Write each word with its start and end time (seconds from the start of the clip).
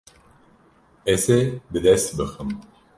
Ez 1.13 1.23
ê 1.39 1.41
bi 1.71 1.79
dest 1.83 2.09
bixim. 2.17 2.49